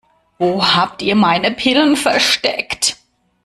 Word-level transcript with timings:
Wo 0.39 0.65
habt 0.73 1.03
ihr 1.03 1.13
meine 1.13 1.51
Pillen 1.51 1.95
versteckt? 1.95 2.97